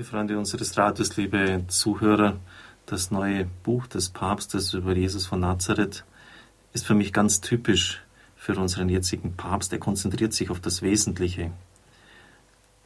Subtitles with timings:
[0.00, 2.40] Liebe Freunde unseres Rates, liebe Zuhörer,
[2.86, 6.06] das neue Buch des Papstes über Jesus von Nazareth
[6.72, 8.00] ist für mich ganz typisch
[8.34, 9.74] für unseren jetzigen Papst.
[9.74, 11.50] Er konzentriert sich auf das Wesentliche.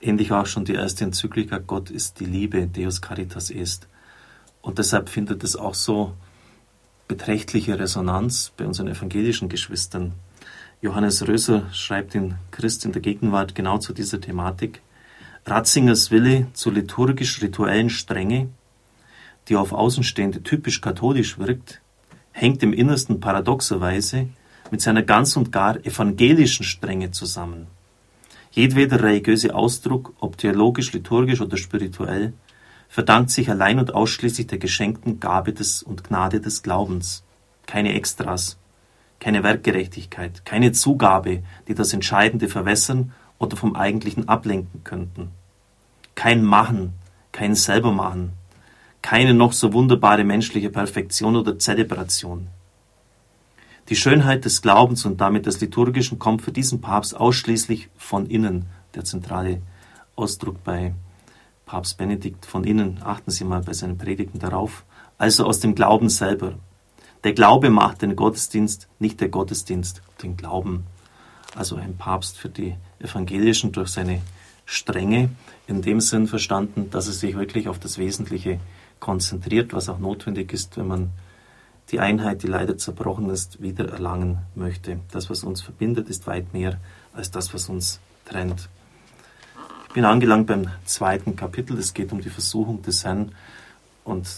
[0.00, 3.86] Ähnlich auch schon die erste Enzyklika Gott ist die Liebe, Deus Caritas est.
[4.60, 6.12] Und deshalb findet es auch so
[7.06, 10.14] beträchtliche Resonanz bei unseren evangelischen Geschwistern.
[10.80, 14.82] Johannes Röser schreibt in Christ in der Gegenwart genau zu dieser Thematik.
[15.48, 18.48] Ratzingers Wille zur liturgisch-rituellen Strenge,
[19.46, 21.80] die auf Außenstehende typisch katholisch wirkt,
[22.32, 24.26] hängt im Innersten paradoxerweise
[24.72, 27.68] mit seiner ganz und gar evangelischen Strenge zusammen.
[28.50, 32.32] Jedweder religiöse Ausdruck, ob theologisch, liturgisch oder spirituell,
[32.88, 37.22] verdankt sich allein und ausschließlich der geschenkten Gabe des und Gnade des Glaubens.
[37.66, 38.58] Keine Extras,
[39.20, 45.30] keine Werkgerechtigkeit, keine Zugabe, die das Entscheidende verwässern oder vom Eigentlichen ablenken könnten.
[46.14, 46.94] Kein Machen,
[47.32, 48.32] kein Selbermachen,
[49.02, 52.48] keine noch so wunderbare menschliche Perfektion oder Zelebration.
[53.88, 58.66] Die Schönheit des Glaubens und damit des Liturgischen kommt für diesen Papst ausschließlich von innen,
[58.94, 59.62] der zentrale
[60.16, 60.94] Ausdruck bei
[61.66, 64.84] Papst Benedikt von innen, achten Sie mal bei seinen Predigten darauf,
[65.18, 66.54] also aus dem Glauben selber.
[67.22, 70.84] Der Glaube macht den Gottesdienst, nicht der Gottesdienst den Glauben.
[71.54, 74.20] Also ein Papst für die Evangelischen durch seine
[74.66, 75.30] Strenge,
[75.66, 78.60] in dem Sinn verstanden, dass er sich wirklich auf das Wesentliche
[79.00, 81.10] konzentriert, was auch notwendig ist, wenn man
[81.90, 84.98] die Einheit, die leider zerbrochen ist, wieder erlangen möchte.
[85.12, 86.80] Das, was uns verbindet, ist weit mehr
[87.12, 88.68] als das, was uns trennt.
[89.88, 91.78] Ich bin angelangt beim zweiten Kapitel.
[91.78, 93.32] Es geht um die Versuchung des Herrn
[94.04, 94.28] und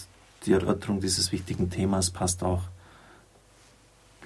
[0.44, 2.62] die Erörterung dieses wichtigen Themas passt auch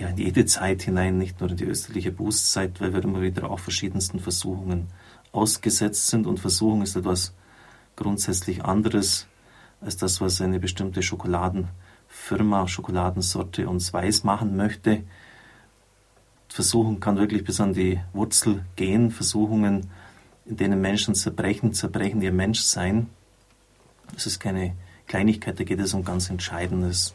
[0.03, 3.49] ja, in jede Zeit hinein, nicht nur in die österliche Bußzeit, weil wir immer wieder
[3.51, 4.89] auch verschiedensten Versuchungen
[5.31, 6.27] ausgesetzt sind.
[6.27, 7.35] Und Versuchung ist etwas
[7.95, 9.29] grundsätzlich anderes
[9.81, 15.05] als das, was eine bestimmte Schokoladenfirma, Schokoladensorte uns weiß machen möchte.
[16.49, 19.13] Versuchung kann wirklich bis an die Wurzel gehen.
[19.13, 19.89] Versuchungen,
[20.47, 23.09] in denen Menschen zerbrechen, zerbrechen ihr Menschsein.
[24.13, 24.75] Das ist keine
[25.07, 27.15] Kleinigkeit, da geht es um ganz Entscheidendes.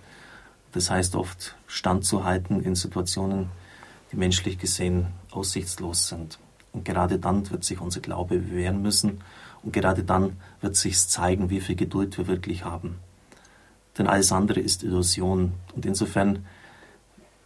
[0.78, 3.50] Das heißt oft standzuhalten in Situationen,
[4.12, 6.38] die menschlich gesehen aussichtslos sind.
[6.72, 9.22] Und gerade dann wird sich unser Glaube bewähren müssen
[9.64, 13.00] und gerade dann wird sich zeigen, wie viel Geduld wir wirklich haben.
[13.98, 15.54] Denn alles andere ist Illusion.
[15.74, 16.46] Und insofern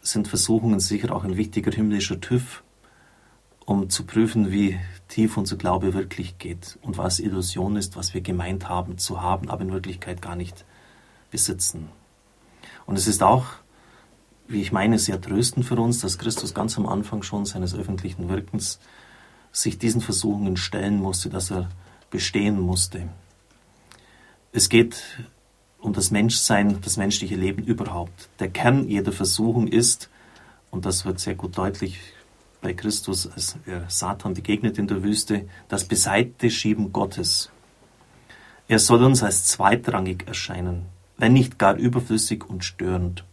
[0.01, 2.63] sind Versuchungen sicher auch ein wichtiger himmlischer TÜV,
[3.63, 4.77] um zu prüfen, wie
[5.07, 9.49] tief unser Glaube wirklich geht und was Illusion ist, was wir gemeint haben zu haben,
[9.49, 10.65] aber in Wirklichkeit gar nicht
[11.29, 11.87] besitzen.
[12.91, 13.45] Und es ist auch,
[14.49, 18.27] wie ich meine, sehr tröstend für uns, dass Christus ganz am Anfang schon seines öffentlichen
[18.27, 18.81] Wirkens
[19.53, 21.69] sich diesen Versuchungen stellen musste, dass er
[22.09, 23.07] bestehen musste.
[24.51, 25.01] Es geht
[25.79, 28.27] um das Menschsein, das menschliche Leben überhaupt.
[28.41, 30.09] Der Kern jeder Versuchung ist,
[30.69, 31.97] und das wird sehr gut deutlich
[32.59, 37.51] bei Christus, als er Satan begegnet in der Wüste, das Beiseiteschieben Gottes.
[38.67, 40.87] Er soll uns als zweitrangig erscheinen,
[41.21, 43.23] wenn nicht gar überflüssig und störend.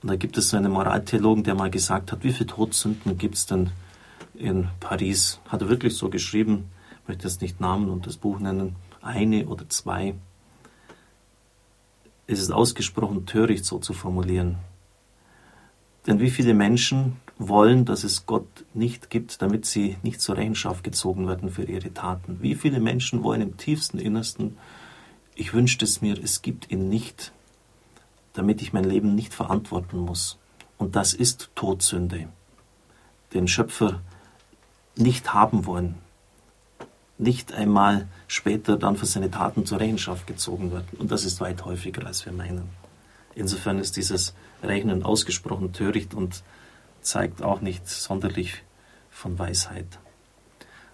[0.00, 3.34] Und da gibt es so einen Moraltheologen, der mal gesagt hat, wie viele Todsünden gibt
[3.34, 3.68] es denn
[4.32, 5.40] in Paris?
[5.48, 6.70] Hat er wirklich so geschrieben,
[7.06, 10.14] möchte jetzt nicht Namen und das Buch nennen, eine oder zwei.
[12.26, 14.56] Es ist ausgesprochen töricht, so zu formulieren.
[16.06, 20.82] Denn wie viele Menschen wollen, dass es Gott nicht gibt, damit sie nicht zur Rechenschaft
[20.82, 22.38] gezogen werden für ihre Taten?
[22.40, 24.56] Wie viele Menschen wollen im tiefsten Innersten,
[25.40, 27.32] ich wünschte es mir, es gibt ihn nicht,
[28.34, 30.36] damit ich mein Leben nicht verantworten muss?
[30.76, 32.28] Und das ist Todsünde.
[33.32, 34.02] Den Schöpfer
[34.96, 35.94] nicht haben wollen,
[37.16, 40.84] nicht einmal später dann für seine Taten zur Rechenschaft gezogen wird.
[40.98, 42.68] Und das ist weit häufiger, als wir meinen.
[43.34, 46.42] Insofern ist dieses Rechnen ausgesprochen töricht und
[47.00, 48.62] zeigt auch nicht sonderlich
[49.10, 49.98] von Weisheit.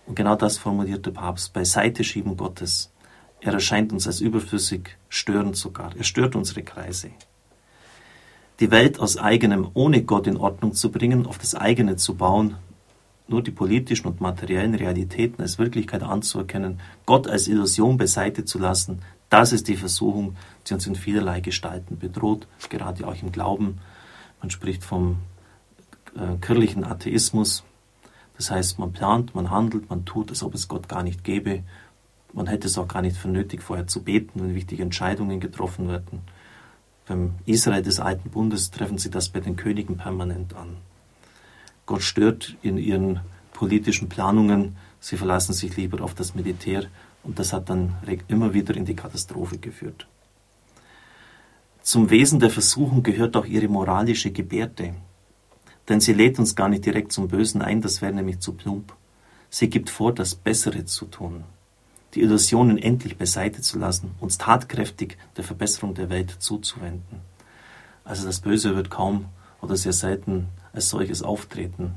[0.06, 2.92] Und genau das formuliert der Papst, beiseite schieben Gottes.
[3.40, 5.94] Er erscheint uns als überflüssig, störend sogar.
[5.96, 7.10] Er stört unsere Kreise.
[8.60, 12.56] Die Welt aus eigenem, ohne Gott in Ordnung zu bringen, auf das eigene zu bauen,
[13.28, 19.02] nur die politischen und materiellen Realitäten als Wirklichkeit anzuerkennen, Gott als Illusion beiseite zu lassen,
[19.28, 20.36] das ist die Versuchung,
[20.66, 23.78] die uns in vielerlei Gestalten bedroht, gerade auch im Glauben.
[24.40, 25.18] Man spricht vom
[26.14, 27.64] äh, kirchlichen Atheismus.
[28.36, 31.64] Das heißt, man plant, man handelt, man tut, als ob es Gott gar nicht gäbe.
[32.36, 35.88] Man hätte es auch gar nicht für nötig, vorher zu beten, wenn wichtige Entscheidungen getroffen
[35.88, 36.20] werden.
[37.08, 40.76] Beim Israel des Alten Bundes treffen sie das bei den Königen permanent an.
[41.86, 43.20] Gott stört in ihren
[43.54, 44.76] politischen Planungen.
[45.00, 46.84] Sie verlassen sich lieber auf das Militär
[47.22, 47.96] Und das hat dann
[48.28, 50.06] immer wieder in die Katastrophe geführt.
[51.80, 54.94] Zum Wesen der Versuchung gehört auch ihre moralische Gebärde.
[55.88, 58.92] Denn sie lädt uns gar nicht direkt zum Bösen ein, das wäre nämlich zu plump.
[59.48, 61.44] Sie gibt vor, das Bessere zu tun,
[62.16, 67.20] die Illusionen endlich beiseite zu lassen, uns tatkräftig der Verbesserung der Welt zuzuwenden.
[68.04, 69.26] Also das Böse wird kaum
[69.60, 71.94] oder sehr selten als solches auftreten.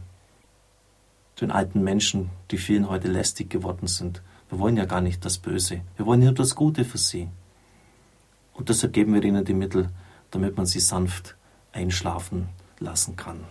[1.39, 5.37] Den alten Menschen, die vielen heute lästig geworden sind, wir wollen ja gar nicht das
[5.37, 7.29] Böse, wir wollen nur das Gute für sie.
[8.53, 9.89] Und deshalb geben wir ihnen die Mittel,
[10.31, 11.37] damit man sie sanft
[11.71, 12.49] einschlafen
[12.79, 13.45] lassen kann.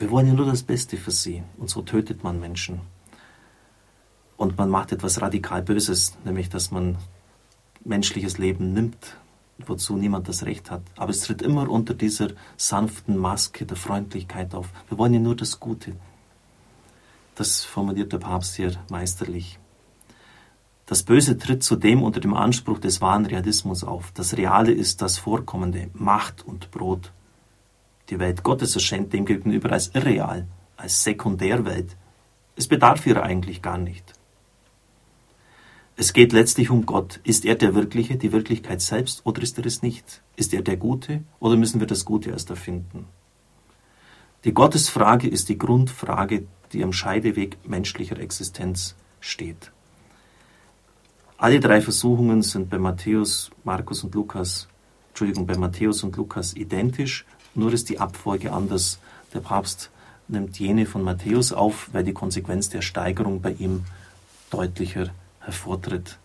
[0.00, 2.80] Wir wollen ja nur das Beste für sie und so tötet man Menschen.
[4.38, 6.96] Und man macht etwas radikal Böses, nämlich dass man
[7.84, 9.16] menschliches Leben nimmt,
[9.58, 10.82] wozu niemand das Recht hat.
[10.96, 14.68] Aber es tritt immer unter dieser sanften Maske der Freundlichkeit auf.
[14.88, 15.96] Wir wollen ja nur das Gute.
[17.34, 19.58] Das formuliert der Papst hier meisterlich.
[20.86, 24.12] Das Böse tritt zudem unter dem Anspruch des wahren Realismus auf.
[24.12, 27.12] Das Reale ist das Vorkommende, Macht und Brot.
[28.08, 30.46] Die Welt Gottes erscheint demgegenüber als irreal,
[30.76, 31.96] als Sekundärwelt.
[32.54, 34.17] Es bedarf ihrer eigentlich gar nicht.
[36.00, 37.18] Es geht letztlich um Gott.
[37.24, 40.22] Ist er der Wirkliche, die Wirklichkeit selbst, oder ist er es nicht?
[40.36, 43.06] Ist er der Gute, oder müssen wir das Gute erst erfinden?
[44.44, 49.72] Die Gottesfrage ist die Grundfrage, die am Scheideweg menschlicher Existenz steht.
[51.36, 54.68] Alle drei Versuchungen sind bei Matthäus, Markus und Lukas,
[55.08, 59.00] Entschuldigung, bei Matthäus und Lukas identisch nur ist die Abfolge anders.
[59.34, 59.90] Der Papst
[60.28, 63.84] nimmt jene von Matthäus auf, weil die Konsequenz der Steigerung bei ihm
[64.50, 65.10] deutlicher
[65.48, 66.18] hervortritt.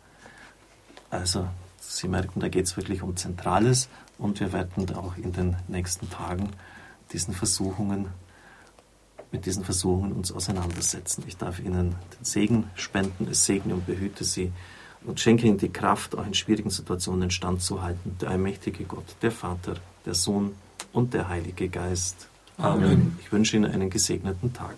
[1.09, 1.47] Also,
[1.79, 3.87] Sie merken, da geht es wirklich um Zentrales
[4.17, 6.49] und wir werden auch in den nächsten Tagen
[7.11, 8.07] diesen Versuchungen,
[9.31, 11.23] mit diesen Versuchungen uns auseinandersetzen.
[11.27, 14.51] Ich darf Ihnen den Segen spenden, es segne und behüte Sie
[15.05, 18.17] und schenke Ihnen die Kraft, auch in schwierigen Situationen standzuhalten.
[18.19, 19.75] Der allmächtige Gott, der Vater,
[20.05, 20.55] der Sohn
[20.93, 22.27] und der Heilige Geist.
[22.57, 23.17] Amen.
[23.21, 24.75] Ich wünsche Ihnen einen gesegneten Tag.